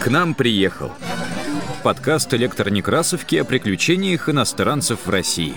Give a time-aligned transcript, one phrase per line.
[0.00, 0.92] К нам приехал.
[1.82, 5.54] Подкаст электронекрасовки о приключениях иностранцев в России.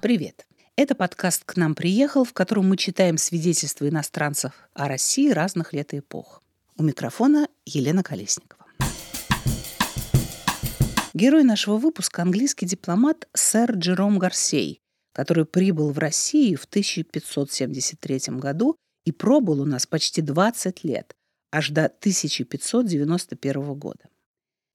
[0.00, 0.46] Привет.
[0.76, 5.92] Это подкаст «К нам приехал», в котором мы читаем свидетельства иностранцев о России разных лет
[5.94, 6.42] и эпох.
[6.76, 8.64] У микрофона Елена Колесникова.
[11.14, 14.82] Герой нашего выпуска– английский дипломат сэр Джером Гарсей,
[15.16, 21.14] который прибыл в Россию в 1573 году и пробыл у нас почти 20 лет,
[21.50, 24.10] аж до 1591 года.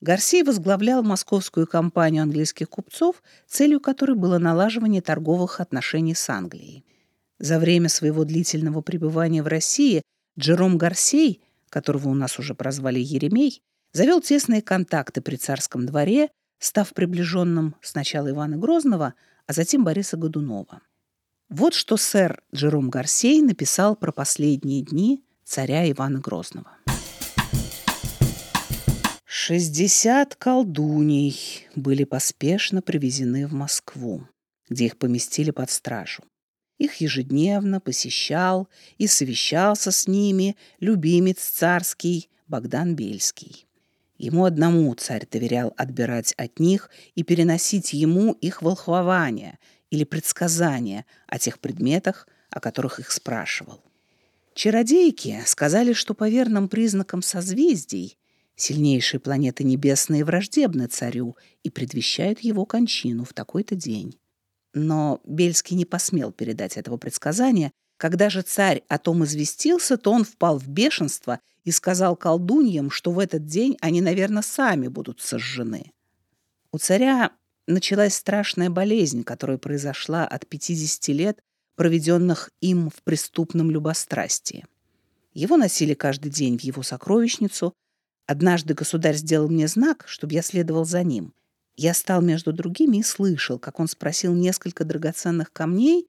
[0.00, 6.86] Гарсей возглавлял московскую компанию английских купцов, целью которой было налаживание торговых отношений с Англией.
[7.38, 10.00] За время своего длительного пребывания в России
[10.38, 13.60] Джером Гарсей, которого у нас уже прозвали Еремей,
[13.92, 19.12] завел тесные контакты при царском дворе, став приближенным сначала Ивана Грозного,
[19.50, 20.80] а затем Бориса Годунова.
[21.48, 26.70] Вот что сэр Джером Гарсей написал про последние дни царя Ивана Грозного.
[29.24, 34.24] Шестьдесят колдуней были поспешно привезены в Москву,
[34.68, 36.22] где их поместили под стражу.
[36.78, 43.66] Их ежедневно посещал и совещался с ними любимец царский Богдан Бельский.
[44.20, 51.38] Ему одному царь доверял отбирать от них и переносить ему их волхвование или предсказания о
[51.38, 53.82] тех предметах, о которых их спрашивал.
[54.52, 58.18] Чародейки сказали, что по верным признакам созвездий
[58.56, 64.18] Сильнейшие планеты небесные враждебны царю и предвещают его кончину в такой-то день.
[64.74, 67.72] Но Бельский не посмел передать этого предсказания.
[67.96, 73.10] Когда же царь о том известился, то он впал в бешенство и сказал колдуньям, что
[73.10, 75.92] в этот день они, наверное, сами будут сожжены.
[76.72, 77.32] У царя
[77.66, 81.42] началась страшная болезнь, которая произошла от 50 лет,
[81.76, 84.66] проведенных им в преступном любострастии.
[85.32, 87.74] Его носили каждый день в его сокровищницу–
[88.30, 91.34] Однажды государь сделал мне знак, чтобы я следовал за ним.
[91.74, 96.06] Я стал между другими и слышал, как он спросил несколько драгоценных камней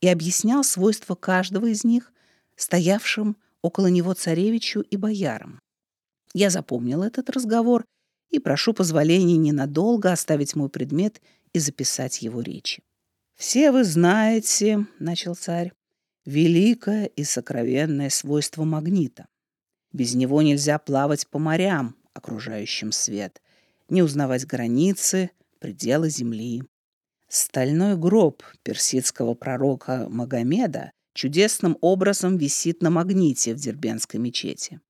[0.00, 2.12] и объяснял свойства каждого из них,
[2.54, 5.58] стоявшим около него царевичу и боярам.
[6.34, 7.86] Я запомнил этот разговор
[8.28, 11.22] и прошу позволения ненадолго оставить мой предмет
[11.54, 12.82] и записать его речи.
[13.34, 15.72] «Все вы знаете,— начал царь,—
[16.26, 19.28] великое и сокровенное свойство магнита.
[19.92, 23.40] Без него нельзя плавать по морям, окружающим свет,
[23.88, 26.64] не узнавать границы, пределы земли.
[27.28, 34.80] Стальной гроб персидского пророка Магомеда чудесным образом висит на магните в Дербенской мечети.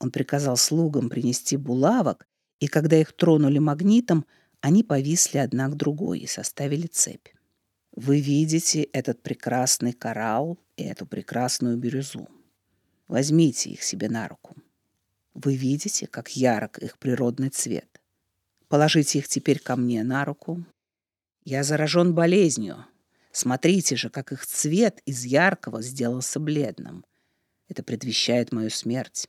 [0.00, 2.26] Он приказал слугам принести булавок,
[2.58, 4.26] и когда их тронули магнитом,
[4.60, 7.28] они повисли одна к другой и составили цепь.
[7.92, 12.28] Вы видите этот прекрасный коралл и эту прекрасную бирюзу.
[13.08, 14.56] Возьмите их себе на руку.
[15.34, 18.00] Вы видите, как ярок их природный цвет.
[18.68, 20.64] Положите их теперь ко мне на руку.
[21.44, 22.84] Я заражен болезнью.
[23.32, 27.04] Смотрите же, как их цвет из яркого сделался бледным.
[27.68, 29.28] Это предвещает мою смерть.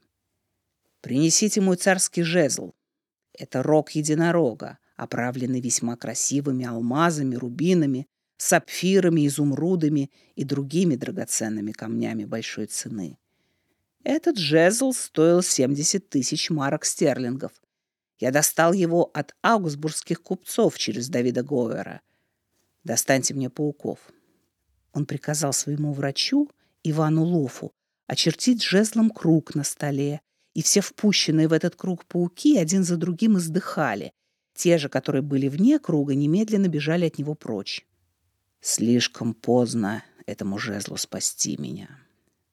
[1.02, 2.74] Принесите мой царский жезл.
[3.34, 8.08] Это рог единорога, оправленный весьма красивыми алмазами, рубинами,
[8.38, 13.18] сапфирами, изумрудами и другими драгоценными камнями большой цены.
[14.04, 17.52] Этот жезл стоил 70 тысяч марок стерлингов.
[18.18, 22.02] Я достал его от аугсбургских купцов через Давида Говера.
[22.84, 24.00] Достаньте мне пауков.
[24.94, 26.50] Он приказал своему врачу,
[26.84, 27.72] Ивану Лофу,
[28.08, 30.22] очертить жезлом круг на столе,
[30.54, 34.12] и все впущенные в этот круг пауки один за другим издыхали.
[34.54, 37.86] Те же, которые были вне круга, немедленно бежали от него прочь.
[38.60, 41.90] Слишком поздно этому жезлу спасти меня.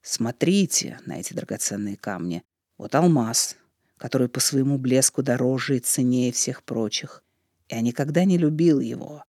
[0.03, 2.43] Смотрите на эти драгоценные камни.
[2.79, 3.57] Вот алмаз,
[3.97, 7.25] который по своему блеску дороже и ценнее всех прочих.
[7.69, 9.25] Я никогда не любил его.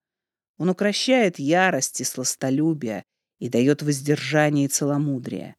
[0.59, 3.05] Он укращает ярость и сластолюбие
[3.39, 5.55] и дает воздержание и целомудрие.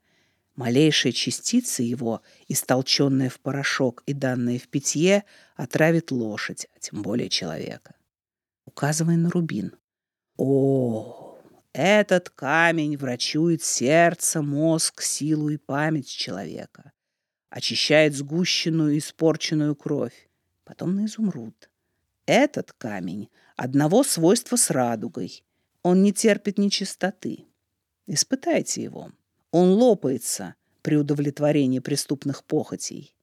[0.57, 5.25] Малейшая частица его, истолченная в порошок и данная в питье,
[5.57, 7.95] отравит лошадь, а тем более человека.
[8.67, 9.73] Указывая на рубин.
[10.37, 11.39] О,
[11.73, 16.93] этот камень врачует сердце, мозг, силу и память человека,
[17.49, 20.29] очищает сгущенную и испорченную кровь,
[20.65, 21.70] потом на изумруд.
[22.27, 25.45] Этот камень одного свойства с радугой.
[25.83, 27.47] Он не терпит нечистоты.
[28.07, 29.13] Испытайте его.
[29.51, 33.15] Он лопается при удовлетворении преступных похотей.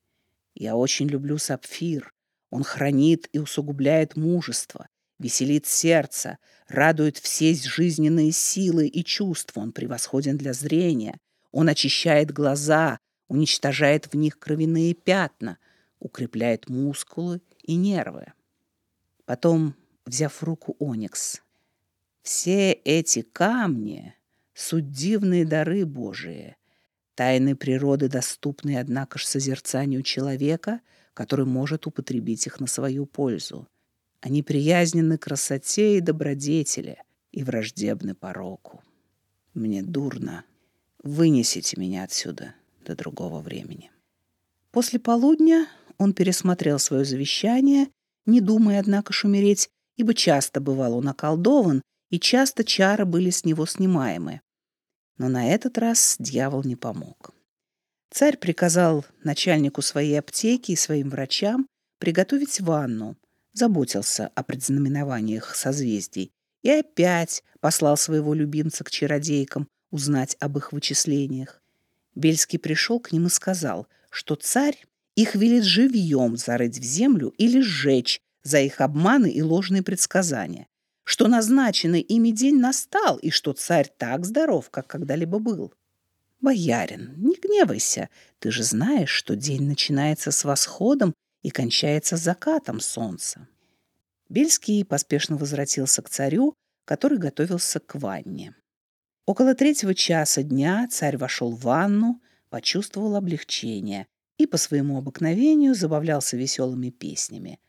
[0.56, 2.14] Я очень люблю сапфир.
[2.50, 4.88] Он хранит и усугубляет мужество,
[5.20, 9.62] веселит сердце, радует все жизненные силы и чувства.
[9.62, 11.18] Он превосходен для зрения.
[11.52, 15.58] Он очищает глаза, уничтожает в них кровяные пятна,
[16.00, 18.34] укрепляет мускулы и нервы.
[19.28, 19.76] Потом,
[20.06, 21.42] взяв в руку оникс,
[22.24, 24.16] все эти камни—
[24.54, 26.56] суть дивные дары Божии,
[27.14, 30.80] тайны природы, доступные, однако ж, созерцанию человека,
[31.14, 33.68] который может употребить их на свою пользу.
[34.22, 37.04] Они приязнены красоте и добродетели
[37.34, 38.82] и враждебны пороку.
[39.54, 40.46] Мне дурно.
[41.04, 43.92] Вынесите меня отсюда до другого времени.
[44.72, 47.88] После полудня он пересмотрел свое завещание,
[48.28, 53.44] не думая, однако, ж умереть, ибо часто бывал он околдован, и часто чары были с
[53.44, 54.42] него снимаемы.
[55.18, 57.34] Но на этот раз дьявол не помог.
[58.12, 61.68] Царь приказал начальнику своей аптеки и своим врачам
[62.00, 63.18] приготовить ванну,
[63.54, 66.32] заботился о предзнаменованиях созвездий
[66.62, 71.62] и опять послал своего любимца к чародейкам узнать об их вычислениях.
[72.16, 74.86] Бельский пришел к ним и сказал, что царь
[75.18, 80.68] их велит живьем зарыть в землю или сжечь за их обманы и ложные предсказания,
[81.04, 85.74] что назначенный ими день настал и что царь так здоров, как когда-либо был.
[86.40, 93.48] «Боярин, не гневайся, ты же знаешь, что день начинается с восходом и кончается закатом солнца».
[94.30, 96.54] Бельский поспешно возвратился к царю,
[96.86, 98.54] который готовился к ванне.
[99.26, 104.06] Около третьего часа дня царь вошел в ванну, почувствовал облегчение
[104.38, 107.60] и по своему обыкновению забавлялся веселыми песнями.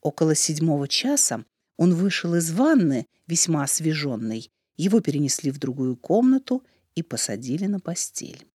[0.00, 1.44] Около седьмого часа
[1.76, 4.50] он вышел из ванны, весьма освеженный.
[4.76, 6.62] Его перенесли в другую комнату
[6.94, 8.46] и посадили на постель.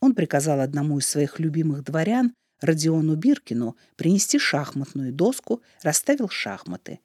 [0.00, 7.00] Он приказал одному из своих любимых дворян, Родиону Биркину, принести шахматную доску, расставил шахматы.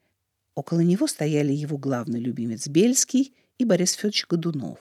[0.55, 4.79] Около него стояли его главный любимец Бельский и Борис Федорович Годунов.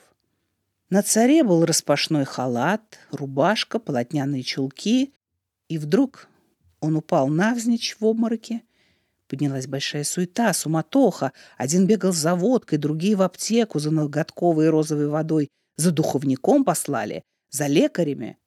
[0.89, 5.13] На царе был распашной халат, рубашка, полотняные чулки,
[5.69, 6.27] и вдруг
[6.81, 8.63] он упал навзничь в обмороке.
[9.27, 11.31] Поднялась большая суета, суматоха.
[11.57, 15.49] Один бегал за водкой, другие в аптеку за ноготковой розовой водой.
[15.77, 18.37] За духовником послали, за лекарями.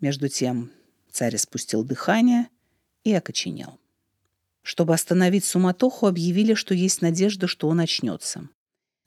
[0.00, 0.70] Между тем
[1.10, 2.48] царь спустил дыхание
[3.02, 3.80] и окоченел.
[4.62, 8.48] Чтобы остановить суматоху, объявили, что есть надежда, что он очнется.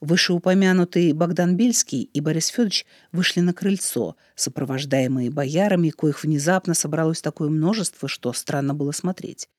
[0.02, 7.50] Вышеупомянутый Богдан Бельский и Борис Федорович вышли на крыльцо, сопровождаемые боярами, коих внезапно собралось такое
[7.50, 9.50] множество, что странно было смотреть.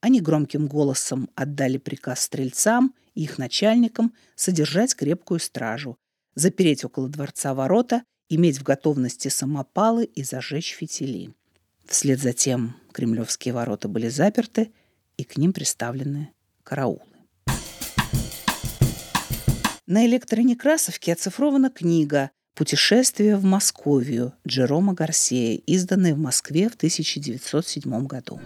[0.00, 5.98] Они громким голосом отдали приказ стрельцам и их начальникам содержать крепкую стражу,
[6.36, 11.34] запереть около дворца ворота, иметь в готовности самопалы и зажечь фитили.
[11.86, 14.72] Вслед за тем кремлевские ворота были заперты,
[15.16, 16.32] и к ним приставлены
[16.62, 17.09] караулы.
[19.90, 28.40] На электронекрасовке оцифрована книга «Путешествие в Московию» Джерома Гарсея, изданная в Москве в 1907 году.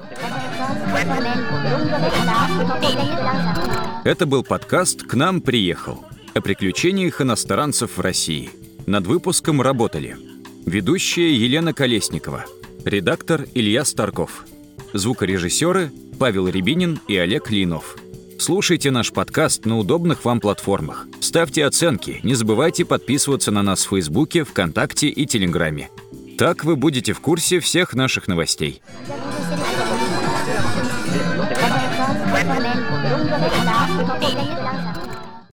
[4.06, 8.48] Это был подкаст «К нам приехал» о приключениях иностранцев в России.
[8.86, 10.16] Над выпуском работали
[10.64, 12.46] ведущая Елена Колесникова,
[12.86, 14.46] редактор Илья Старков,
[14.94, 17.98] звукорежиссеры Павел Рябинин и Олег Линов–
[18.38, 21.06] Слушайте наш подкаст на удобных вам платформах.
[21.20, 25.90] Ставьте оценки, не забывайте подписываться на нас в Фейсбуке, ВКонтакте и Телеграме.
[26.36, 28.82] Так вы будете в курсе всех наших новостей.